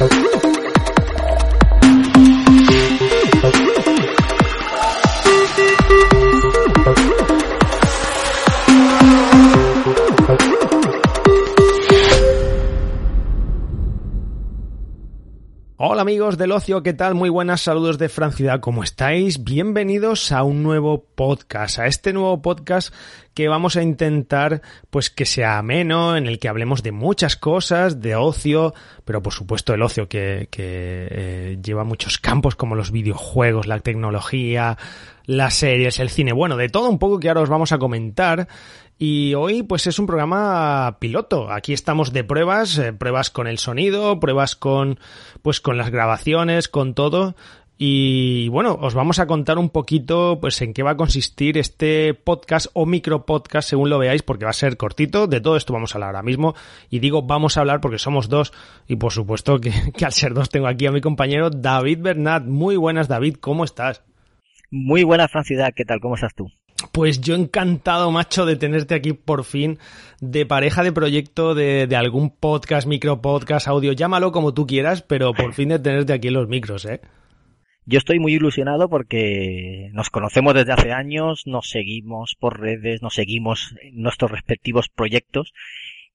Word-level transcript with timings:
Hola 0.00 0.08
amigos 16.02 16.38
del 16.38 16.52
ocio, 16.52 16.82
¿qué 16.82 16.92
tal? 16.92 17.14
Muy 17.14 17.28
buenas 17.28 17.62
saludos 17.62 17.98
de 17.98 18.08
Francia, 18.08 18.60
¿cómo 18.60 18.82
estáis? 18.82 19.44
Bienvenidos 19.44 20.30
a 20.30 20.42
un 20.42 20.62
nuevo 20.62 21.06
podcast, 21.14 21.78
a 21.78 21.86
este 21.86 22.12
nuevo 22.12 22.42
podcast 22.42 22.94
que 23.34 23.48
vamos 23.48 23.76
a 23.76 23.82
intentar 23.82 24.60
pues 24.90 25.08
que 25.08 25.24
sea 25.24 25.58
ameno, 25.58 26.16
en 26.16 26.26
el 26.26 26.38
que 26.38 26.48
hablemos 26.48 26.82
de 26.82 26.92
muchas 26.92 27.36
cosas, 27.36 28.00
de 28.00 28.14
ocio, 28.14 28.74
pero 29.10 29.24
por 29.24 29.32
supuesto 29.32 29.74
el 29.74 29.82
ocio 29.82 30.08
que, 30.08 30.48
eh, 30.56 31.58
lleva 31.60 31.82
muchos 31.82 32.18
campos 32.18 32.54
como 32.54 32.76
los 32.76 32.92
videojuegos, 32.92 33.66
la 33.66 33.80
tecnología, 33.80 34.78
las 35.26 35.54
series, 35.54 35.98
el 35.98 36.10
cine, 36.10 36.32
bueno, 36.32 36.56
de 36.56 36.68
todo 36.68 36.88
un 36.88 37.00
poco 37.00 37.18
que 37.18 37.26
ahora 37.26 37.40
os 37.40 37.48
vamos 37.48 37.72
a 37.72 37.78
comentar 37.78 38.46
y 38.98 39.34
hoy 39.34 39.64
pues 39.64 39.88
es 39.88 39.98
un 39.98 40.06
programa 40.06 40.98
piloto. 41.00 41.50
Aquí 41.50 41.72
estamos 41.72 42.12
de 42.12 42.22
pruebas, 42.22 42.78
eh, 42.78 42.92
pruebas 42.92 43.30
con 43.30 43.48
el 43.48 43.58
sonido, 43.58 44.20
pruebas 44.20 44.54
con 44.54 45.00
pues 45.42 45.60
con 45.60 45.76
las 45.76 45.90
grabaciones, 45.90 46.68
con 46.68 46.94
todo. 46.94 47.34
Y 47.82 48.50
bueno, 48.50 48.76
os 48.78 48.92
vamos 48.92 49.20
a 49.20 49.26
contar 49.26 49.56
un 49.56 49.70
poquito 49.70 50.36
pues 50.38 50.60
en 50.60 50.74
qué 50.74 50.82
va 50.82 50.90
a 50.90 50.96
consistir 50.98 51.56
este 51.56 52.12
podcast 52.12 52.66
o 52.74 52.84
micro 52.84 53.24
podcast 53.24 53.70
según 53.70 53.88
lo 53.88 53.98
veáis 53.98 54.20
porque 54.22 54.44
va 54.44 54.50
a 54.50 54.52
ser 54.52 54.76
cortito, 54.76 55.26
de 55.26 55.40
todo 55.40 55.56
esto 55.56 55.72
vamos 55.72 55.94
a 55.94 55.96
hablar 55.96 56.08
ahora 56.08 56.22
mismo 56.22 56.54
y 56.90 56.98
digo 56.98 57.22
vamos 57.22 57.56
a 57.56 57.60
hablar 57.60 57.80
porque 57.80 57.96
somos 57.96 58.28
dos 58.28 58.52
y 58.86 58.96
por 58.96 59.12
supuesto 59.12 59.58
que, 59.58 59.72
que 59.96 60.04
al 60.04 60.12
ser 60.12 60.34
dos 60.34 60.50
tengo 60.50 60.66
aquí 60.66 60.84
a 60.84 60.92
mi 60.92 61.00
compañero 61.00 61.48
David 61.48 62.00
Bernat. 62.02 62.44
Muy 62.44 62.76
buenas 62.76 63.08
David, 63.08 63.36
¿cómo 63.40 63.64
estás? 63.64 64.02
Muy 64.70 65.02
buenas 65.02 65.32
Francidad, 65.32 65.72
¿qué 65.74 65.86
tal? 65.86 66.00
¿Cómo 66.00 66.16
estás 66.16 66.34
tú? 66.34 66.52
Pues 66.92 67.22
yo 67.22 67.34
encantado, 67.34 68.10
macho, 68.10 68.44
de 68.44 68.56
tenerte 68.56 68.94
aquí 68.94 69.14
por 69.14 69.42
fin, 69.42 69.78
de 70.20 70.44
pareja 70.44 70.82
de 70.82 70.92
proyecto, 70.92 71.54
de, 71.54 71.86
de 71.86 71.96
algún 71.96 72.28
podcast, 72.28 72.86
micro 72.86 73.22
podcast, 73.22 73.68
audio, 73.68 73.92
llámalo 73.92 74.32
como 74.32 74.52
tú 74.52 74.66
quieras, 74.66 75.00
pero 75.00 75.32
por 75.32 75.52
fin 75.54 75.70
de 75.70 75.78
tenerte 75.78 76.12
aquí 76.12 76.28
en 76.28 76.34
los 76.34 76.46
micros, 76.46 76.84
¿eh? 76.84 77.00
Yo 77.90 77.98
estoy 77.98 78.20
muy 78.20 78.34
ilusionado 78.34 78.88
porque 78.88 79.90
nos 79.94 80.10
conocemos 80.10 80.54
desde 80.54 80.70
hace 80.70 80.92
años, 80.92 81.42
nos 81.48 81.70
seguimos 81.70 82.36
por 82.38 82.60
redes, 82.60 83.02
nos 83.02 83.14
seguimos 83.14 83.74
en 83.82 84.00
nuestros 84.00 84.30
respectivos 84.30 84.88
proyectos 84.88 85.52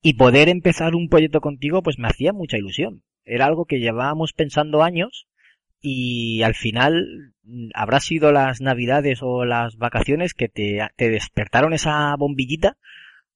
y 0.02 0.14
poder 0.14 0.48
empezar 0.48 0.96
un 0.96 1.10
proyecto 1.10 1.42
contigo 1.42 1.84
pues 1.84 2.00
me 2.00 2.08
hacía 2.08 2.32
mucha 2.32 2.58
ilusión. 2.58 3.04
Era 3.26 3.48
algo 3.48 3.66
que 3.66 3.82
llevábamos 3.82 4.32
pensando 4.32 4.84
años 4.84 5.28
y 5.82 6.44
al 6.44 6.56
final 6.56 7.34
habrá 7.74 8.00
sido 8.00 8.32
las 8.32 8.62
navidades 8.62 9.20
o 9.22 9.44
las 9.44 9.76
vacaciones 9.76 10.34
que 10.34 10.48
te, 10.48 10.80
te, 10.96 11.10
despertaron 11.10 11.74
esa 11.74 12.16
bombillita 12.16 12.78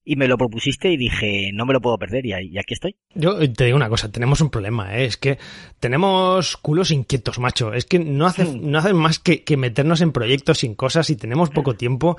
y 0.04 0.16
me 0.16 0.28
lo 0.28 0.38
propusiste 0.38 0.90
y 0.90 0.96
dije, 0.96 1.50
no 1.52 1.66
me 1.66 1.72
lo 1.72 1.80
puedo 1.80 1.98
perder 1.98 2.26
y, 2.26 2.32
y 2.32 2.58
aquí 2.58 2.74
estoy. 2.74 2.96
Yo 3.14 3.38
te 3.52 3.64
digo 3.64 3.76
una 3.76 3.88
cosa, 3.88 4.10
tenemos 4.10 4.40
un 4.40 4.50
problema, 4.50 4.96
¿eh? 4.96 5.04
es 5.04 5.16
que 5.16 5.38
tenemos 5.78 6.56
culos 6.56 6.90
inquietos, 6.90 7.38
macho, 7.38 7.72
es 7.74 7.84
que 7.84 7.98
no 7.98 8.26
hacen, 8.26 8.70
no 8.70 8.78
hacen 8.78 8.96
más 8.96 9.18
que, 9.18 9.44
que 9.44 9.56
meternos 9.56 10.00
en 10.00 10.12
proyectos 10.12 10.58
sin 10.58 10.74
cosas 10.74 11.10
y 11.10 11.16
tenemos 11.16 11.50
poco 11.50 11.74
tiempo 11.74 12.18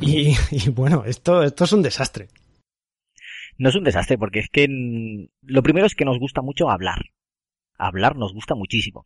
y, 0.00 0.34
y 0.50 0.68
bueno, 0.70 1.04
esto, 1.06 1.42
esto 1.42 1.64
es 1.64 1.72
un 1.72 1.82
desastre. 1.82 2.28
No 3.58 3.68
es 3.68 3.74
un 3.74 3.84
desastre 3.84 4.16
porque 4.18 4.40
es 4.40 4.48
que 4.50 4.66
lo 5.42 5.62
primero 5.62 5.86
es 5.86 5.94
que 5.94 6.04
nos 6.04 6.18
gusta 6.18 6.42
mucho 6.42 6.70
hablar 6.70 7.10
hablar 7.80 8.14
nos 8.14 8.34
gusta 8.34 8.54
muchísimo. 8.54 9.04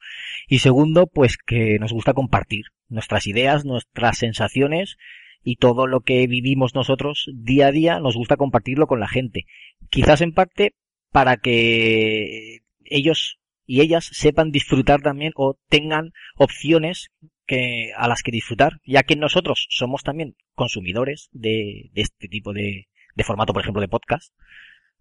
Y 0.49 0.59
segundo, 0.59 1.07
pues 1.07 1.37
que 1.37 1.79
nos 1.79 1.93
gusta 1.93 2.13
compartir 2.13 2.65
nuestras 2.89 3.27
ideas, 3.29 3.65
nuestras 3.65 4.19
sensaciones 4.19 4.97
y 5.45 5.57
todo 5.57 5.87
lo 5.87 6.01
que 6.01 6.27
vivimos 6.27 6.75
nosotros 6.75 7.31
día 7.35 7.69
a 7.69 7.73
día 7.73 8.01
nos 8.01 8.17
gusta 8.17 8.37
compartirlo 8.37 8.87
con 8.87 8.99
la 8.99 9.09
gente. 9.09 9.47
Quizás 9.91 10.21
en 10.23 10.33
parte 10.33 10.75
para 11.13 11.37
que 11.37 12.63
ellos 12.85 13.39
y 13.67 13.81
ellas 13.81 14.11
sepan 14.13 14.51
disfrutar 14.51 15.01
también 15.01 15.33
o 15.37 15.57
tengan 15.69 16.13
opciones 16.37 17.11
que 17.47 17.93
a 17.97 18.09
las 18.09 18.23
que 18.23 18.33
disfrutar, 18.33 18.81
ya 18.85 19.03
que 19.03 19.17
nosotros 19.17 19.67
somos 19.71 20.03
también 20.03 20.35
consumidores 20.55 21.29
de, 21.33 21.91
este 21.95 22.29
tipo 22.29 22.53
de, 22.53 22.89
de 23.15 23.25
formato, 23.25 23.53
por 23.53 23.63
ejemplo, 23.63 23.81
de 23.81 23.89
podcast 23.89 24.33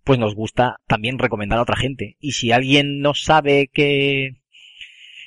pues 0.03 0.19
nos 0.19 0.35
gusta 0.35 0.81
también 0.87 1.19
recomendar 1.19 1.59
a 1.59 1.63
otra 1.63 1.77
gente. 1.77 2.17
Y 2.19 2.33
si 2.33 2.51
alguien 2.51 2.99
no 2.99 3.13
sabe 3.13 3.69
qué, 3.71 4.41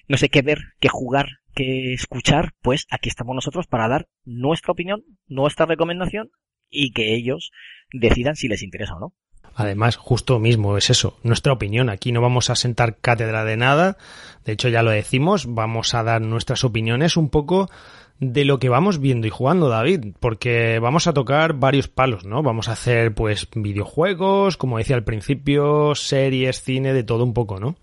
no 0.08 0.16
sé 0.16 0.28
qué 0.28 0.42
ver, 0.42 0.58
qué 0.80 0.88
jugar, 0.88 1.40
qué 1.56 1.94
escuchar, 1.94 2.52
pues 2.62 2.86
aquí 2.90 3.08
estamos 3.08 3.34
nosotros 3.34 3.66
para 3.66 3.88
dar 3.88 4.08
nuestra 4.24 4.72
opinión, 4.72 5.02
nuestra 5.26 5.66
recomendación 5.66 6.30
y 6.70 6.92
que 6.92 7.14
ellos 7.14 7.50
decidan 7.92 8.36
si 8.36 8.46
les 8.46 8.62
interesa 8.62 8.94
o 8.94 9.00
no. 9.00 9.14
Además, 9.54 9.96
justo 9.96 10.38
mismo 10.38 10.76
es 10.76 10.90
eso, 10.90 11.18
nuestra 11.22 11.54
opinión. 11.54 11.88
Aquí 11.88 12.12
no 12.12 12.20
vamos 12.20 12.50
a 12.50 12.56
sentar 12.56 12.98
cátedra 12.98 13.44
de 13.44 13.56
nada. 13.56 13.96
De 14.44 14.52
hecho, 14.52 14.68
ya 14.68 14.82
lo 14.82 14.90
decimos, 14.90 15.46
vamos 15.48 15.94
a 15.94 16.02
dar 16.02 16.20
nuestras 16.20 16.62
opiniones 16.62 17.16
un 17.16 17.30
poco 17.30 17.70
de 18.18 18.44
lo 18.44 18.58
que 18.58 18.68
vamos 18.68 19.00
viendo 19.00 19.26
y 19.26 19.30
jugando, 19.30 19.70
David, 19.70 20.14
porque 20.20 20.78
vamos 20.78 21.06
a 21.06 21.14
tocar 21.14 21.54
varios 21.54 21.88
palos, 21.88 22.26
¿no? 22.26 22.42
Vamos 22.42 22.68
a 22.68 22.72
hacer, 22.72 23.14
pues, 23.14 23.48
videojuegos, 23.54 24.58
como 24.58 24.76
decía 24.76 24.96
al 24.96 25.04
principio, 25.04 25.94
series, 25.94 26.62
cine, 26.62 26.92
de 26.92 27.04
todo 27.04 27.24
un 27.24 27.32
poco, 27.32 27.58
¿no? 27.58 27.76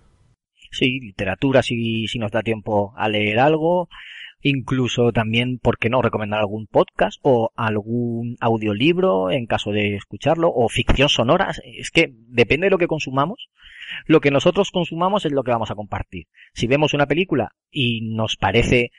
Sí, 0.73 1.00
literatura 1.00 1.61
si, 1.61 2.07
si 2.07 2.17
nos 2.19 2.31
da 2.31 2.41
tiempo 2.41 2.94
a 2.97 3.07
leer 3.07 3.39
algo, 3.39 3.89
incluso 4.41 5.11
también, 5.11 5.59
¿por 5.59 5.78
qué 5.78 5.89
no?, 5.89 6.01
recomendar 6.01 6.39
algún 6.39 6.67
podcast 6.67 7.19
o 7.22 7.51
algún 7.56 8.35
audiolibro 8.41 9.31
en 9.31 9.45
caso 9.45 9.72
de 9.72 9.95
escucharlo, 9.95 10.51
o 10.53 10.67
ficción 10.69 11.09
sonora. 11.09 11.51
Es 11.63 11.91
que 11.91 12.12
depende 12.28 12.66
de 12.66 12.72
lo 12.72 12.78
que 12.78 12.88
consumamos. 12.88 13.50
Lo 14.06 14.19
que 14.19 14.31
nosotros 14.31 14.72
consumamos 14.72 15.25
es 15.25 15.31
lo 15.31 15.44
que 15.44 15.51
vamos 15.51 15.72
a 15.72 15.75
compartir. 15.75 16.25
Si 16.53 16.67
vemos 16.67 16.94
una 16.94 17.06
película 17.06 17.51
y 17.72 18.01
nos 18.01 18.35
parece 18.35 18.91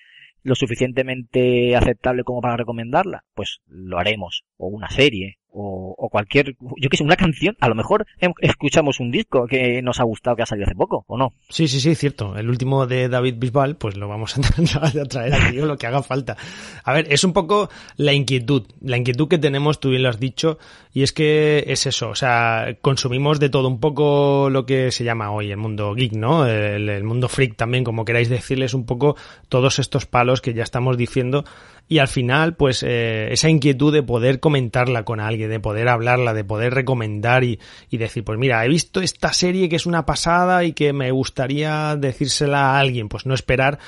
lo 0.45 0.55
suficientemente 0.55 1.75
aceptable 1.75 2.23
como 2.23 2.41
para 2.41 2.57
recomendarla, 2.57 3.25
pues 3.35 3.61
lo 3.67 3.99
haremos. 3.99 4.45
O 4.57 4.69
una 4.69 4.91
serie, 4.91 5.39
o, 5.55 5.95
o 5.97 6.09
cualquier, 6.09 6.57
yo 6.77 6.89
que 6.91 6.97
sé, 6.97 7.05
una 7.05 7.17
canción. 7.17 7.57
A 7.61 7.69
lo 7.69 7.75
mejor 7.75 8.07
escuchamos 8.41 9.01
un 9.01 9.11
disco 9.11 9.47
que 9.47 9.81
nos 9.83 10.01
ha 10.01 10.05
gustado 10.05 10.37
que 10.37 10.43
ha 10.43 10.47
salido 10.47 10.67
hace 10.67 10.75
poco, 10.75 11.05
¿o 11.07 11.17
no? 11.17 11.33
Sí, 11.49 11.69
sí, 11.69 11.81
sí, 11.81 11.95
cierto. 11.95 12.37
El 12.37 12.51
último 12.51 12.87
de 12.87 13.09
David 13.09 13.37
Bisbal, 13.39 13.77
pues 13.77 13.97
lo 13.97 14.09
vamos 14.09 14.37
a 14.75 15.05
traer 15.09 15.35
aquí 15.35 15.57
lo 15.57 15.79
que 15.79 15.87
haga 15.87 16.03
falta. 16.03 16.37
A 16.83 16.93
ver, 16.93 17.07
es 17.11 17.25
un 17.25 17.33
poco 17.33 17.71
la 17.97 18.13
inquietud, 18.13 18.67
la 18.81 18.97
inquietud 18.97 19.29
que 19.29 19.39
tenemos, 19.39 19.81
tú 19.81 19.91
bien 19.91 20.03
lo 20.03 20.09
has 20.09 20.21
dicho, 20.21 20.59
y 20.93 21.03
es 21.03 21.13
que 21.13 21.65
es 21.67 21.87
eso, 21.87 22.11
o 22.11 22.15
sea, 22.15 22.77
consumimos 22.81 23.41
de 23.41 23.49
todo 23.49 23.69
un 23.69 23.81
poco 23.81 24.49
lo 24.51 24.67
que 24.67 24.91
se 24.91 25.05
llama 25.05 25.31
hoy 25.31 25.51
el 25.51 25.57
mundo 25.57 25.95
geek, 25.95 26.13
¿no? 26.13 26.47
El, 26.47 26.89
el 26.89 27.05
mundo 27.05 27.29
freak 27.29 27.57
también, 27.57 27.85
como 27.85 28.05
queráis 28.05 28.29
decirles 28.29 28.75
un 28.75 28.87
poco 28.87 29.17
todos 29.49 29.79
estos 29.79 30.07
palos 30.07 30.41
que 30.41 30.55
ya 30.55 30.63
estamos 30.63 30.97
diciendo 30.97 31.45
y 31.87 31.99
al 31.99 32.09
final, 32.09 32.57
pues 32.57 32.83
eh, 32.83 33.29
esa 33.31 33.51
inquietud 33.51 33.93
de 33.93 34.03
poder 34.03 34.41
comentarla 34.41 35.05
con 35.05 35.21
alguien, 35.21 35.51
de 35.51 35.61
poder 35.61 35.89
hablarla, 35.89 36.33
de 36.33 36.45
poder 36.45 36.73
recomendar 36.73 37.45
y, 37.45 37.61
y, 37.91 37.99
decir, 37.99 38.25
pues 38.25 38.39
mira, 38.39 38.65
he 38.65 38.69
visto 38.69 39.01
esta 39.01 39.33
serie 39.33 39.69
que 39.69 39.77
es 39.77 39.85
una 39.85 40.07
pasada 40.07 40.65
y 40.65 40.73
que 40.73 40.93
me 40.93 41.11
gustaría 41.11 41.97
decírsela 41.97 42.73
a 42.73 42.79
alguien, 42.79 43.09
pues 43.09 43.27
no 43.27 43.35
esperar 43.35 43.79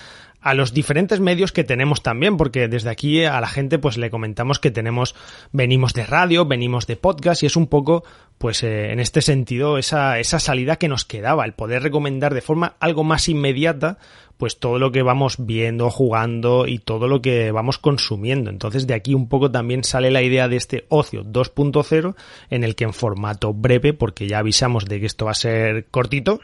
a 0.47 0.55
los 0.55 0.73
diferentes 0.73 1.19
medios 1.19 1.51
que 1.51 1.65
tenemos 1.65 2.05
también, 2.05 2.37
porque 2.37 2.69
desde 2.69 2.89
aquí 2.89 3.25
a 3.25 3.41
la 3.41 3.49
gente 3.49 3.81
pues 3.81 3.99
le 3.99 4.13
comentamos 4.13 4.61
que 4.61 4.71
tenemos, 4.71 5.17
venimos 5.51 5.93
de 5.93 6.07
radio, 6.07 6.47
venimos 6.47 6.87
de 6.87 6.95
podcast 6.95 7.43
y 7.43 7.47
es 7.47 7.57
un 7.57 7.67
poco 7.67 8.05
pues 8.39 8.63
eh, 8.63 8.93
en 8.93 9.01
este 9.01 9.23
sentido 9.23 9.77
esa, 9.77 10.21
esa 10.21 10.39
salida 10.39 10.77
que 10.77 10.87
nos 10.87 11.05
quedaba, 11.05 11.45
el 11.45 11.53
poder 11.53 11.83
recomendar 11.83 12.33
de 12.33 12.43
forma 12.43 12.77
algo 12.79 13.03
más 13.03 13.29
inmediata 13.29 13.99
pues 14.37 14.61
todo 14.61 14.79
lo 14.79 14.93
que 14.93 15.03
vamos 15.03 15.35
viendo, 15.45 15.91
jugando 15.91 16.69
y 16.69 16.79
todo 16.79 17.09
lo 17.09 17.21
que 17.21 17.51
vamos 17.51 17.79
consumiendo. 17.79 18.49
Entonces 18.49 18.87
de 18.87 18.95
aquí 18.95 19.15
un 19.15 19.29
poco 19.29 19.51
también 19.51 19.83
sale 19.83 20.13
la 20.13 20.23
idea 20.23 20.47
de 20.47 20.59
este 20.59 20.87
ocio 20.91 21.25
2.0 21.25 22.15
en 22.51 22.63
el 22.63 22.77
que 22.77 22.85
en 22.85 22.93
formato 22.93 23.53
breve, 23.53 23.95
porque 23.95 24.29
ya 24.29 24.39
avisamos 24.39 24.85
de 24.85 25.01
que 25.01 25.07
esto 25.07 25.25
va 25.25 25.33
a 25.33 25.35
ser 25.35 25.87
cortito, 25.87 26.39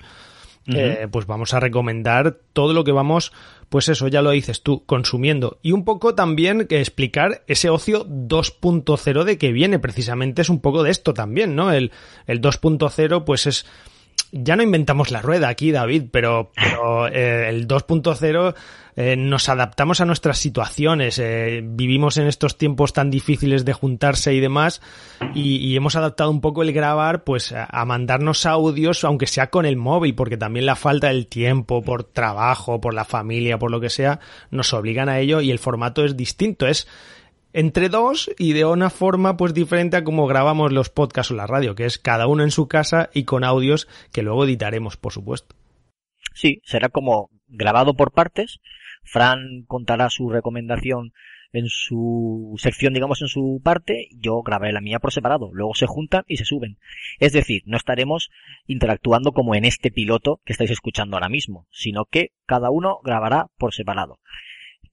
eh, 0.67 1.09
pues 1.11 1.27
vamos 1.27 1.55
a 1.55 1.61
recomendar 1.61 2.39
todo 2.53 2.73
lo 2.73 2.85
que 2.85 2.93
vamos 2.93 3.33
pues 3.73 3.89
eso 3.89 4.07
ya 4.07 4.21
lo 4.21 4.33
dices 4.33 4.63
tú, 4.63 4.85
consumiendo. 4.85 5.59
Y 5.63 5.73
un 5.73 5.87
poco 5.87 6.15
también 6.15 6.67
que 6.67 6.81
explicar 6.81 7.43
ese 7.47 7.71
ocio 7.71 8.05
2.0 8.07 9.25
de 9.25 9.39
que 9.39 9.51
viene, 9.51 9.79
precisamente 9.79 10.43
es 10.43 10.51
un 10.51 10.61
poco 10.61 10.83
de 10.83 10.91
esto 10.91 11.15
también, 11.15 11.57
¿no? 11.57 11.73
El, 11.73 11.91
el 12.27 12.43
2.0 12.43 13.25
pues 13.25 13.47
es 13.47 13.65
ya 14.33 14.57
no 14.57 14.63
inventamos 14.63 15.11
la 15.11 15.21
rueda 15.21 15.49
aquí, 15.49 15.73
David, 15.73 16.05
pero, 16.11 16.53
eh, 17.13 17.47
el 17.51 17.69
2.0 17.69 18.55
eh, 18.97 19.15
nos 19.17 19.51
adaptamos 19.51 20.01
a 20.01 20.07
nuestras 20.07 20.39
situaciones. 20.39 21.19
Eh, 21.19 21.61
vivimos 21.63 22.17
en 22.17 22.27
estos 22.27 22.57
tiempos 22.57 22.95
tan 22.95 23.11
difíciles 23.11 23.67
de 23.67 23.75
juntarse 23.75 24.33
y 24.33 24.41
demás, 24.41 24.81
y, 25.35 25.57
y 25.57 25.77
hemos 25.77 25.97
adaptado 25.97 26.31
un 26.31 26.41
poco 26.41 26.63
el 26.63 26.73
grabar, 26.73 27.25
pues 27.25 27.53
a, 27.53 27.65
a, 27.71 27.85
mandarnos 27.85 28.47
audios, 28.47 29.05
aunque 29.05 29.27
sea 29.27 29.51
con 29.51 29.67
el 29.67 29.77
móvil, 29.77 30.15
porque 30.15 30.39
también 30.39 30.65
la 30.65 30.77
falta 30.77 31.09
del 31.09 31.27
tiempo, 31.27 31.83
por 31.83 32.05
trabajo, 32.05 32.81
por 32.81 32.95
la 32.95 33.05
familia, 33.05 33.59
por 33.59 33.71
lo 33.71 33.81
que 33.81 33.91
sea, 33.91 34.19
nos 34.51 34.73
obligan 34.73 35.11
a 35.11 35.21
ello 35.21 35.43
y 35.43 35.51
el 35.51 35.59
formato 35.59 36.05
es 36.07 36.17
distinto. 36.17 36.67
Es 36.67 36.89
entre 37.53 37.89
dos 37.89 38.31
y 38.39 38.53
de 38.53 38.65
una 38.65 38.91
forma 38.91 39.37
pues 39.37 39.55
diferente 39.55 39.97
a 39.97 40.05
como 40.05 40.27
grabamos 40.27 40.73
los 40.73 40.91
podcasts 40.91 41.31
o 41.31 41.35
la 41.35 41.47
radio, 41.47 41.75
que 41.75 41.85
es 41.85 41.99
cada 41.99 42.27
uno 42.27 42.43
en 42.43 42.51
su 42.51 42.69
casa 42.69 43.11
y 43.13 43.25
con 43.25 43.45
audios 43.45 43.89
que 44.13 44.23
luego 44.23 44.45
editaremos, 44.45 44.97
por 44.97 45.13
supuesto. 45.13 45.55
Sí, 46.35 46.61
será 46.65 46.89
como 46.89 47.31
grabado 47.49 47.95
por 47.95 48.13
partes. 48.13 48.61
Fran 49.05 49.65
contará 49.67 50.09
su 50.11 50.31
recomendación 50.31 51.13
en 51.53 51.69
su 51.69 52.55
sección, 52.59 52.95
digamos, 52.95 53.21
en 53.21 53.29
su 53.29 53.61
parte, 53.63 54.09
yo 54.17 54.43
grabaré 54.43 54.73
la 54.73 54.81
mía 54.81 54.99
por 54.99 55.13
separado. 55.13 55.51
Luego 55.53 55.75
se 55.75 55.87
juntan 55.87 56.25
y 56.27 56.39
se 56.39 56.45
suben. 56.45 56.79
Es 57.19 57.33
decir, 57.33 57.63
no 57.67 57.77
estaremos 57.77 58.31
interactuando 58.67 59.33
como 59.33 59.55
en 59.55 59.67
este 59.67 59.91
piloto 59.91 60.41
que 60.45 60.53
estáis 60.53 60.71
escuchando 60.71 61.17
ahora 61.17 61.29
mismo, 61.29 61.67
sino 61.71 62.07
que 62.07 62.33
cada 62.47 62.71
uno 62.71 63.01
grabará 63.05 63.49
por 63.59 63.75
separado. 63.75 64.19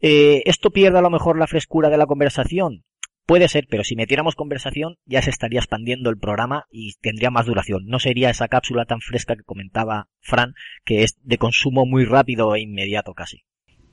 Eh, 0.02 0.44
¿Esto 0.46 0.72
pierde 0.72 1.00
a 1.00 1.02
lo 1.02 1.10
mejor 1.10 1.38
la 1.38 1.48
frescura 1.48 1.90
de 1.90 1.98
la 1.98 2.06
conversación? 2.06 2.86
Puede 3.26 3.48
ser, 3.48 3.68
pero 3.70 3.84
si 3.84 3.96
metiéramos 3.96 4.36
conversación 4.36 4.96
ya 5.06 5.22
se 5.22 5.30
estaría 5.30 5.60
expandiendo 5.60 6.10
el 6.10 6.18
programa 6.18 6.66
y 6.72 6.94
tendría 7.02 7.30
más 7.30 7.46
duración. 7.46 7.86
No 7.86 8.00
sería 8.00 8.30
esa 8.30 8.48
cápsula 8.48 8.86
tan 8.86 9.02
fresca 9.02 9.36
que 9.36 9.44
comentaba 9.44 10.08
Fran, 10.22 10.56
que 10.86 11.04
es 11.04 11.20
de 11.22 11.38
consumo 11.38 11.86
muy 11.86 12.06
rápido 12.06 12.56
e 12.56 12.62
inmediato 12.62 13.14
casi. 13.14 13.44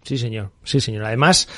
Sí, 0.06 0.19
señor. 0.19 0.53
Sí, 0.62 0.79
señor. 0.79 1.05
Además, 1.05 1.49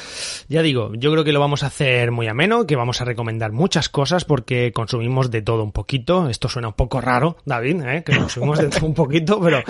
ya 0.48 0.62
digo, 0.62 0.92
yo 0.94 1.12
creo 1.12 1.22
que 1.22 1.34
lo 1.34 1.40
vamos 1.40 1.62
a 1.62 1.66
hacer 1.66 2.12
muy 2.12 2.28
ameno, 2.28 2.66
que 2.66 2.76
vamos 2.76 3.02
a 3.02 3.04
recomendar 3.04 3.52
muchas 3.52 3.90
cosas 3.90 4.24
porque 4.24 4.72
consumimos 4.72 5.30
de 5.30 5.42
todo 5.42 5.62
un 5.62 5.70
poquito. 5.70 6.30
Esto 6.30 6.48
suena 6.48 6.68
un 6.68 6.74
poco 6.74 7.02
raro, 7.02 7.36
David, 7.44 7.82
¿eh? 7.82 8.02
que 8.06 8.16
consumimos 8.16 8.58
de 8.58 8.68
todo 8.68 8.86
un 8.86 8.94
poquito, 8.94 9.38
pero, 9.38 9.62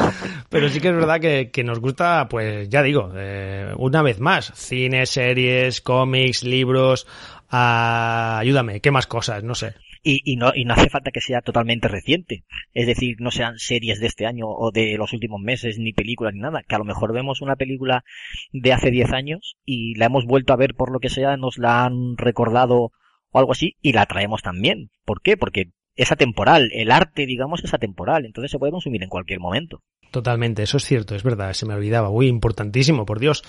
pero 0.48 0.68
sí 0.68 0.80
que 0.80 0.90
es 0.90 0.94
verdad 0.94 1.18
que, 1.18 1.50
que 1.50 1.64
nos 1.64 1.80
gusta, 1.80 2.28
pues 2.28 2.68
ya 2.68 2.84
digo, 2.84 3.10
eh, 3.16 3.74
una 3.78 4.00
vez 4.02 4.20
más, 4.20 4.52
cine, 4.54 5.06
series, 5.06 5.80
cómics, 5.80 6.44
libros, 6.44 7.04
uh, 7.50 8.38
ayúdame, 8.38 8.80
¿qué 8.80 8.92
más 8.92 9.08
cosas? 9.08 9.42
No 9.42 9.56
sé. 9.56 9.74
Y, 10.02 10.20
y, 10.24 10.36
no, 10.36 10.52
y 10.54 10.64
no 10.64 10.74
hace 10.74 10.88
falta 10.88 11.10
que 11.10 11.20
sea 11.20 11.40
totalmente 11.40 11.88
reciente. 11.88 12.44
Es 12.72 12.86
decir, 12.86 13.16
no 13.20 13.30
sean 13.30 13.58
series 13.58 14.00
de 14.00 14.06
este 14.06 14.26
año 14.26 14.46
o 14.48 14.70
de 14.70 14.96
los 14.96 15.12
últimos 15.12 15.40
meses, 15.40 15.78
ni 15.78 15.92
películas 15.92 16.34
ni 16.34 16.40
nada. 16.40 16.62
Que 16.66 16.74
a 16.74 16.78
lo 16.78 16.84
mejor 16.84 17.12
vemos 17.12 17.40
una 17.40 17.56
película 17.56 18.04
de 18.52 18.72
hace 18.72 18.90
10 18.90 19.12
años 19.12 19.56
y 19.64 19.94
la 19.96 20.06
hemos 20.06 20.24
vuelto 20.24 20.52
a 20.52 20.56
ver 20.56 20.74
por 20.74 20.92
lo 20.92 21.00
que 21.00 21.08
sea, 21.10 21.36
nos 21.36 21.58
la 21.58 21.84
han 21.84 22.16
recordado 22.16 22.92
o 23.30 23.38
algo 23.38 23.52
así 23.52 23.76
y 23.82 23.92
la 23.92 24.06
traemos 24.06 24.42
también. 24.42 24.90
¿Por 25.04 25.22
qué? 25.22 25.36
Porque 25.36 25.70
es 25.98 26.12
atemporal. 26.12 26.70
El 26.72 26.92
arte, 26.92 27.26
digamos, 27.26 27.62
es 27.62 27.74
atemporal. 27.74 28.24
Entonces 28.24 28.52
se 28.52 28.58
puede 28.58 28.72
consumir 28.72 29.02
en 29.02 29.08
cualquier 29.08 29.40
momento. 29.40 29.82
Totalmente, 30.12 30.62
eso 30.62 30.78
es 30.78 30.86
cierto, 30.86 31.14
es 31.14 31.22
verdad, 31.22 31.52
se 31.52 31.66
me 31.66 31.74
olvidaba. 31.74 32.08
Uy, 32.08 32.28
importantísimo, 32.28 33.04
por 33.04 33.18
Dios. 33.18 33.42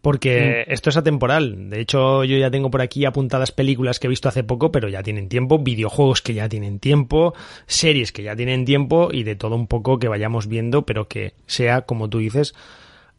Porque 0.00 0.64
mm. 0.68 0.72
esto 0.72 0.90
es 0.90 0.96
atemporal. 0.96 1.70
De 1.70 1.80
hecho, 1.80 2.22
yo 2.22 2.36
ya 2.36 2.50
tengo 2.50 2.70
por 2.70 2.82
aquí 2.82 3.04
apuntadas 3.04 3.50
películas 3.50 3.98
que 3.98 4.06
he 4.06 4.10
visto 4.10 4.28
hace 4.28 4.44
poco, 4.44 4.70
pero 4.70 4.88
ya 4.88 5.02
tienen 5.02 5.28
tiempo, 5.28 5.58
videojuegos 5.58 6.22
que 6.22 6.34
ya 6.34 6.48
tienen 6.48 6.78
tiempo, 6.78 7.34
series 7.66 8.12
que 8.12 8.22
ya 8.22 8.36
tienen 8.36 8.64
tiempo 8.64 9.08
y 9.10 9.24
de 9.24 9.34
todo 9.34 9.56
un 9.56 9.66
poco 9.66 9.98
que 9.98 10.06
vayamos 10.06 10.46
viendo, 10.46 10.84
pero 10.84 11.08
que 11.08 11.34
sea, 11.46 11.82
como 11.82 12.08
tú 12.10 12.18
dices, 12.18 12.54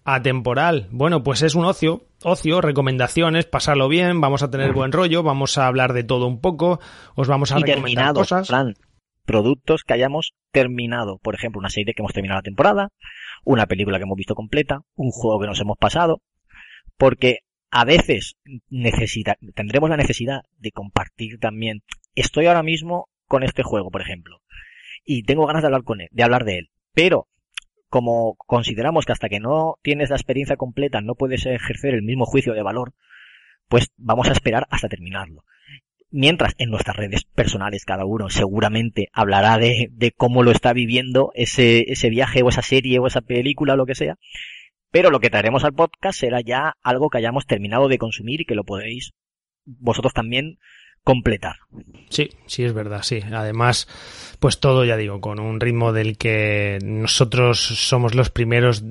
atemporal. 0.05 0.87
Bueno, 0.91 1.23
pues 1.23 1.41
es 1.41 1.55
un 1.55 1.65
ocio, 1.65 2.07
ocio, 2.23 2.61
recomendaciones, 2.61 3.45
pasarlo 3.45 3.89
bien, 3.89 4.21
vamos 4.21 4.43
a 4.43 4.51
tener 4.51 4.71
buen 4.71 4.91
rollo, 4.91 5.23
vamos 5.23 5.57
a 5.57 5.67
hablar 5.67 5.93
de 5.93 6.03
todo 6.03 6.27
un 6.27 6.39
poco, 6.39 6.79
os 7.15 7.27
vamos 7.27 7.51
a 7.51 7.59
y 7.59 7.63
recomendar 7.63 8.13
cosas. 8.13 8.49
Productos 9.25 9.83
que 9.83 9.93
hayamos 9.95 10.35
terminado. 10.51 11.17
Por 11.17 11.33
ejemplo, 11.33 11.57
una 11.57 11.71
serie 11.71 11.95
que 11.95 12.03
hemos 12.03 12.13
terminado 12.13 12.37
la 12.37 12.43
temporada, 12.43 12.89
una 13.43 13.65
película 13.65 13.97
que 13.97 14.03
hemos 14.03 14.15
visto 14.17 14.35
completa, 14.35 14.81
un 14.93 15.09
juego 15.09 15.41
que 15.41 15.47
nos 15.47 15.59
hemos 15.59 15.77
pasado, 15.79 16.21
porque 16.97 17.39
a 17.71 17.83
veces 17.83 18.37
necesita, 18.69 19.37
tendremos 19.55 19.89
la 19.89 19.97
necesidad 19.97 20.41
de 20.59 20.71
compartir 20.71 21.39
también. 21.39 21.81
Estoy 22.13 22.45
ahora 22.45 22.61
mismo 22.61 23.09
con 23.27 23.41
este 23.41 23.63
juego, 23.63 23.89
por 23.89 24.01
ejemplo, 24.01 24.41
y 25.03 25.23
tengo 25.23 25.47
ganas 25.47 25.63
de 25.63 25.67
hablar 25.67 25.83
con 25.83 26.01
él, 26.01 26.09
de 26.11 26.23
hablar 26.23 26.45
de 26.45 26.59
él, 26.59 26.69
pero 26.93 27.27
como 27.95 28.35
consideramos 28.35 29.05
que 29.05 29.13
hasta 29.13 29.29
que 29.29 29.39
no 29.39 29.77
tienes 29.81 30.09
la 30.09 30.17
experiencia 30.17 30.57
completa 30.57 30.99
no 30.99 31.15
puedes 31.15 31.45
ejercer 31.45 31.93
el 31.93 32.01
mismo 32.01 32.25
juicio 32.25 32.53
de 32.53 32.61
valor, 32.61 32.91
pues 33.69 33.93
vamos 33.95 34.27
a 34.27 34.33
esperar 34.33 34.67
hasta 34.69 34.89
terminarlo. 34.89 35.45
Mientras 36.11 36.55
en 36.57 36.71
nuestras 36.71 36.97
redes 36.97 37.23
personales 37.23 37.85
cada 37.85 38.03
uno 38.03 38.29
seguramente 38.29 39.07
hablará 39.13 39.57
de, 39.57 39.87
de 39.93 40.11
cómo 40.11 40.43
lo 40.43 40.51
está 40.51 40.73
viviendo 40.73 41.31
ese, 41.35 41.89
ese 41.89 42.09
viaje 42.09 42.43
o 42.43 42.49
esa 42.49 42.61
serie 42.61 42.99
o 42.99 43.07
esa 43.07 43.21
película 43.21 43.75
o 43.75 43.77
lo 43.77 43.85
que 43.85 43.95
sea. 43.95 44.17
Pero 44.91 45.09
lo 45.09 45.21
que 45.21 45.29
traeremos 45.29 45.63
al 45.63 45.73
podcast 45.73 46.19
será 46.19 46.41
ya 46.41 46.75
algo 46.83 47.09
que 47.09 47.19
hayamos 47.19 47.47
terminado 47.47 47.87
de 47.87 47.97
consumir 47.97 48.41
y 48.41 48.45
que 48.45 48.55
lo 48.55 48.65
podéis 48.65 49.13
vosotros 49.63 50.13
también 50.13 50.59
completar. 51.05 51.57
Sí, 52.09 52.31
sí 52.47 52.65
es 52.65 52.73
verdad, 52.73 53.03
sí. 53.03 53.21
Además, 53.31 53.87
pues 54.39 54.59
todo, 54.59 54.83
ya 54.83 54.97
digo, 54.97 55.21
con 55.21 55.39
un 55.39 55.61
ritmo 55.61 55.93
del 55.93 56.17
que 56.17 56.79
nosotros 56.83 57.59
somos 57.59 58.15
los 58.15 58.29
primeros 58.31 58.83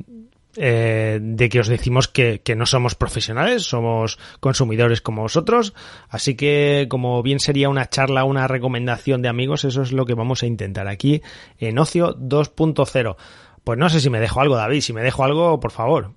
eh, 0.56 1.19
de 1.20 1.49
que 1.49 1.58
os 1.58 1.66
decimos 1.66 2.06
que, 2.06 2.40
que, 2.40 2.55
no 2.55 2.66
somos 2.66 2.94
profesionales, 2.94 3.64
somos 3.64 4.20
consumidores 4.38 5.00
como 5.00 5.22
vosotros, 5.22 5.75
así 6.08 6.37
que 6.37 6.87
como 6.88 7.20
bien 7.25 7.40
sería 7.40 7.69
una 7.69 7.90
charla, 7.90 8.22
una 8.22 8.46
recomendación 8.46 9.20
de 9.20 9.28
amigos, 9.28 9.64
eso 9.64 9.82
es 9.82 9.90
lo 9.90 10.06
que 10.06 10.14
vamos 10.14 10.44
a 10.44 10.46
intentar 10.46 10.87
aquí 10.87 11.20
en 11.58 11.78
Ocio 11.81 12.16
2.0. 12.16 13.16
Pues 13.64 13.78
no 13.78 13.88
sé 13.88 14.00
si 14.00 14.08
me 14.08 14.20
dejo 14.20 14.40
algo, 14.40 14.55
David, 14.55 14.82
si 14.82 14.93
me 14.93 15.02
dejo 15.02 15.25
algo, 15.25 15.58
por 15.58 15.72
favor. 15.72 16.12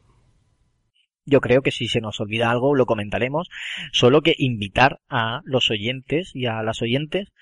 Yo 1.28 1.42
creo 1.42 1.62
que 1.62 1.72
si 1.72 1.90
se 1.90 2.00
nos 2.00 2.22
olvida 2.22 2.50
algo 2.50 2.74
lo 2.74 2.86
comentaremos, 2.86 3.50
solo 3.92 4.22
que 4.22 4.34
invitar 4.38 5.02
a 5.10 5.42
los 5.44 5.70
oyentes 5.70 6.32
y 6.34 6.46
a 6.46 6.64
las 6.64 6.82
oyentes 6.82 7.34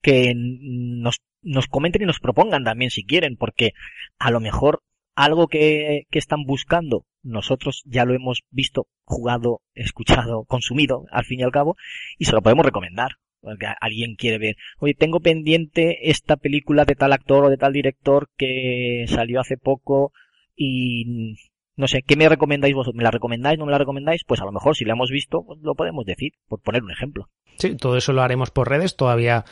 que 0.00 0.32
nos, 0.34 1.20
nos 1.42 1.66
comenten 1.66 2.02
y 2.02 2.06
nos 2.06 2.18
propongan 2.18 2.64
también 2.64 2.90
si 2.90 3.04
quieren, 3.04 3.36
porque 3.36 3.72
a 4.18 4.30
lo 4.30 4.40
mejor 4.40 4.82
algo 5.14 5.48
que, 5.48 6.06
que, 6.10 6.18
están 6.18 6.44
buscando, 6.44 7.04
nosotros 7.22 7.82
ya 7.84 8.06
lo 8.06 8.14
hemos 8.14 8.42
visto, 8.50 8.86
jugado, 9.04 9.60
escuchado, 9.74 10.44
consumido, 10.44 11.04
al 11.10 11.26
fin 11.26 11.40
y 11.40 11.42
al 11.42 11.52
cabo, 11.52 11.76
y 12.16 12.24
se 12.24 12.32
lo 12.32 12.42
podemos 12.42 12.64
recomendar. 12.64 13.12
Porque 13.40 13.66
alguien 13.80 14.16
quiere 14.16 14.38
ver, 14.38 14.56
oye, 14.78 14.94
tengo 14.94 15.20
pendiente 15.20 16.10
esta 16.10 16.36
película 16.36 16.84
de 16.84 16.96
tal 16.96 17.12
actor 17.12 17.44
o 17.44 17.50
de 17.50 17.58
tal 17.58 17.74
director 17.74 18.28
que 18.36 19.04
salió 19.08 19.40
hace 19.40 19.56
poco 19.56 20.12
y 20.56 21.36
no 21.76 21.86
sé, 21.88 22.02
¿qué 22.02 22.16
me 22.16 22.28
recomendáis 22.28 22.74
vosotros? 22.74 22.96
¿Me 22.96 23.04
la 23.04 23.10
recomendáis? 23.10 23.58
¿No 23.58 23.66
me 23.66 23.72
la 23.72 23.78
recomendáis? 23.78 24.24
Pues 24.24 24.40
a 24.40 24.44
lo 24.44 24.52
mejor 24.52 24.74
si 24.74 24.84
la 24.84 24.94
hemos 24.94 25.10
visto, 25.10 25.44
pues 25.44 25.60
lo 25.62 25.74
podemos 25.74 26.06
decir, 26.06 26.32
por 26.48 26.60
poner 26.60 26.82
un 26.82 26.90
ejemplo. 26.90 27.28
Sí, 27.58 27.76
todo 27.76 27.96
eso 27.96 28.12
lo 28.12 28.22
haremos 28.22 28.50
por 28.50 28.68
redes. 28.68 28.96
Todavía 28.96 29.44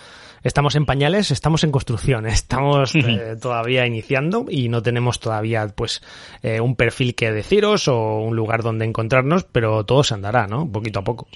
estamos 0.43 0.75
en 0.77 0.87
pañales, 0.87 1.31
estamos 1.31 1.65
en 1.65 1.73
construcción, 1.73 2.27
estamos 2.27 2.95
eh, 2.95 3.37
todavía 3.41 3.87
iniciando 3.87 4.47
y 4.49 4.69
no 4.69 4.83
tenemos 4.83 5.21
todavía 5.21 5.67
pues 5.69 6.03
eh, 6.43 6.61
un 6.61 6.77
perfil 6.77 7.15
que 7.15 7.31
deciros 7.31 7.89
o 7.89 8.19
un 8.21 8.37
lugar 8.37 8.63
donde 8.63 8.85
encontrarnos, 8.85 9.45
pero 9.45 9.85
todo 9.85 10.03
se 10.03 10.15
andará, 10.15 10.47
¿no? 10.47 10.71
Poquito 10.71 11.01
a 11.01 11.05
poco. 11.05 11.29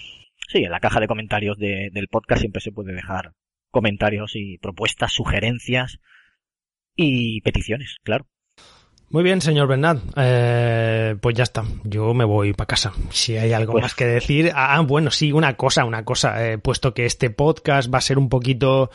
Sí, 0.48 0.64
en 0.64 0.70
la 0.70 0.80
caja 0.80 1.00
de 1.00 1.08
comentarios 1.08 1.58
de, 1.58 1.90
del 1.92 2.08
podcast 2.08 2.40
siempre 2.40 2.62
se 2.62 2.72
puede 2.72 2.94
dejar 2.94 3.32
comentarios 3.70 4.32
y 4.34 4.56
propuestas, 4.56 5.12
sugerencias 5.12 6.00
y 6.96 7.42
peticiones, 7.42 7.96
claro. 8.02 8.26
Muy 9.10 9.22
bien, 9.22 9.40
señor 9.40 9.68
Bernat. 9.68 10.00
Eh, 10.16 11.16
pues 11.20 11.34
ya 11.34 11.44
está. 11.44 11.64
Yo 11.84 12.12
me 12.12 12.26
voy 12.26 12.52
para 12.52 12.66
casa. 12.66 12.92
Si 13.10 13.38
hay 13.38 13.54
algo 13.54 13.72
pues... 13.72 13.82
más 13.82 13.94
que 13.94 14.04
decir. 14.04 14.52
Ah, 14.54 14.78
bueno, 14.86 15.10
sí, 15.10 15.32
una 15.32 15.56
cosa, 15.56 15.86
una 15.86 16.04
cosa. 16.04 16.46
Eh, 16.46 16.58
puesto 16.58 16.92
que 16.92 17.06
este 17.06 17.30
podcast 17.30 17.92
va 17.92 17.98
a 17.98 18.02
ser 18.02 18.18
un 18.18 18.28
poquito, 18.28 18.90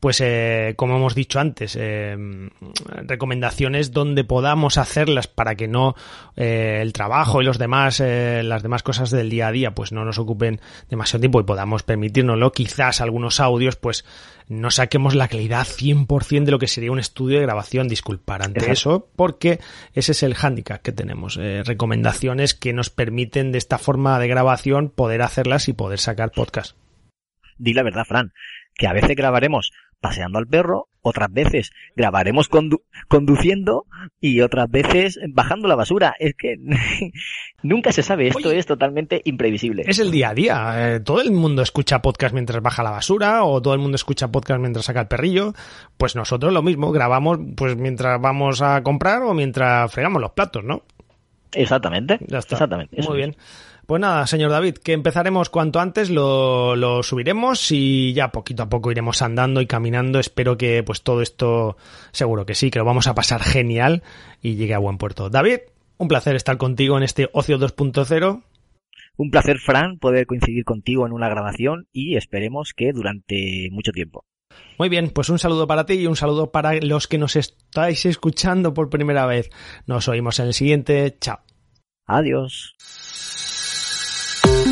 pues, 0.00 0.20
eh, 0.20 0.74
como 0.76 0.96
hemos 0.96 1.14
dicho 1.14 1.40
antes, 1.40 1.76
eh, 1.78 2.16
recomendaciones 3.06 3.92
donde 3.92 4.24
podamos 4.24 4.78
hacerlas 4.78 5.26
para 5.26 5.54
que 5.54 5.68
no 5.68 5.94
eh, 6.36 6.80
el 6.82 6.92
trabajo 6.92 7.42
y 7.42 7.44
los 7.44 7.58
demás, 7.58 8.00
las 8.00 8.62
demás 8.62 8.82
cosas 8.82 9.10
del 9.10 9.30
día 9.30 9.48
a 9.48 9.52
día, 9.52 9.74
pues 9.74 9.92
no 9.92 10.04
nos 10.04 10.18
ocupen 10.18 10.60
demasiado 10.88 11.20
tiempo 11.20 11.40
y 11.40 11.44
podamos 11.44 11.82
permitirnoslo. 11.82 12.52
Quizás 12.52 13.00
algunos 13.00 13.40
audios, 13.40 13.76
pues, 13.76 14.04
no 14.48 14.70
saquemos 14.70 15.14
la 15.14 15.28
calidad 15.28 15.66
100% 15.66 16.44
de 16.44 16.50
lo 16.50 16.58
que 16.58 16.68
sería 16.68 16.90
un 16.90 16.98
estudio 16.98 17.38
de 17.38 17.44
grabación. 17.44 17.86
Disculpar 17.88 18.42
ante 18.42 18.60
Exacto. 18.60 18.72
eso, 18.72 19.08
porque 19.14 19.60
ese 19.92 20.12
es 20.12 20.22
el 20.22 20.34
hándicap 20.34 20.80
que 20.80 20.92
tenemos. 20.92 21.36
Eh, 21.36 21.62
recomendaciones 21.64 22.54
que 22.54 22.72
nos 22.72 22.88
permiten 22.88 23.52
de 23.52 23.58
esta 23.58 23.78
forma 23.78 24.18
de 24.18 24.28
grabación 24.28 24.88
poder 24.88 25.22
hacerlas 25.22 25.68
y 25.68 25.74
poder 25.74 25.98
sacar 25.98 26.32
podcast. 26.32 26.76
Di 27.58 27.74
la 27.74 27.82
verdad, 27.82 28.04
Fran, 28.06 28.32
que 28.74 28.86
a 28.86 28.92
veces 28.92 29.16
grabaremos 29.16 29.72
paseando 30.00 30.38
al 30.38 30.46
perro, 30.46 30.88
otras 31.02 31.32
veces 31.32 31.70
grabaremos 31.96 32.48
conduciendo 33.08 33.86
y 34.20 34.40
otras 34.40 34.70
veces 34.70 35.18
bajando 35.30 35.68
la 35.68 35.74
basura. 35.74 36.14
Es 36.18 36.34
que 36.34 36.56
nunca 37.62 37.92
se 37.92 38.02
sabe, 38.02 38.28
esto 38.28 38.50
es 38.50 38.66
totalmente 38.66 39.20
imprevisible. 39.24 39.84
Es 39.86 39.98
el 39.98 40.10
día 40.10 40.30
a 40.30 40.34
día. 40.34 40.94
Eh, 40.94 41.00
todo 41.00 41.20
el 41.20 41.30
mundo 41.30 41.62
escucha 41.62 42.02
podcast 42.02 42.34
mientras 42.34 42.62
baja 42.62 42.82
la 42.82 42.90
basura 42.90 43.44
o 43.44 43.60
todo 43.62 43.74
el 43.74 43.80
mundo 43.80 43.96
escucha 43.96 44.28
podcast 44.28 44.60
mientras 44.60 44.84
saca 44.84 45.00
el 45.00 45.08
perrillo. 45.08 45.54
Pues 45.96 46.14
nosotros 46.16 46.52
lo 46.52 46.62
mismo, 46.62 46.92
grabamos 46.92 47.38
pues 47.56 47.76
mientras 47.76 48.20
vamos 48.20 48.62
a 48.62 48.82
comprar 48.82 49.22
o 49.22 49.34
mientras 49.34 49.90
fregamos 49.92 50.20
los 50.20 50.32
platos, 50.32 50.64
¿no? 50.64 50.82
Exactamente. 51.52 52.18
Ya 52.26 52.38
está. 52.38 52.56
Exactamente. 52.56 53.00
Muy 53.02 53.16
bien. 53.16 53.36
Pues 53.88 54.02
nada, 54.02 54.26
señor 54.26 54.50
David, 54.50 54.74
que 54.74 54.92
empezaremos 54.92 55.48
cuanto 55.48 55.80
antes, 55.80 56.10
lo, 56.10 56.76
lo, 56.76 57.02
subiremos 57.02 57.72
y 57.72 58.12
ya 58.12 58.32
poquito 58.32 58.64
a 58.64 58.68
poco 58.68 58.90
iremos 58.90 59.22
andando 59.22 59.62
y 59.62 59.66
caminando. 59.66 60.18
Espero 60.18 60.58
que 60.58 60.82
pues 60.82 61.00
todo 61.00 61.22
esto, 61.22 61.78
seguro 62.12 62.44
que 62.44 62.54
sí, 62.54 62.70
que 62.70 62.80
lo 62.80 62.84
vamos 62.84 63.06
a 63.06 63.14
pasar 63.14 63.42
genial 63.42 64.02
y 64.42 64.56
llegue 64.56 64.74
a 64.74 64.78
buen 64.78 64.98
puerto. 64.98 65.30
David, 65.30 65.60
un 65.96 66.06
placer 66.06 66.36
estar 66.36 66.58
contigo 66.58 66.98
en 66.98 67.02
este 67.02 67.30
Ocio 67.32 67.58
2.0. 67.58 68.42
Un 69.16 69.30
placer, 69.30 69.56
Fran, 69.56 69.98
poder 69.98 70.26
coincidir 70.26 70.66
contigo 70.66 71.06
en 71.06 71.12
una 71.14 71.30
grabación 71.30 71.88
y 71.90 72.18
esperemos 72.18 72.74
que 72.76 72.92
durante 72.92 73.70
mucho 73.72 73.92
tiempo. 73.92 74.26
Muy 74.78 74.90
bien, 74.90 75.08
pues 75.08 75.30
un 75.30 75.38
saludo 75.38 75.66
para 75.66 75.86
ti 75.86 75.94
y 75.94 76.06
un 76.06 76.16
saludo 76.16 76.52
para 76.52 76.74
los 76.74 77.08
que 77.08 77.16
nos 77.16 77.36
estáis 77.36 78.04
escuchando 78.04 78.74
por 78.74 78.90
primera 78.90 79.24
vez. 79.24 79.48
Nos 79.86 80.08
oímos 80.08 80.40
en 80.40 80.48
el 80.48 80.52
siguiente. 80.52 81.16
Chao. 81.18 81.38
Adiós. 82.04 82.74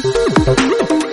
oh 0.08 0.96
you. 1.00 1.05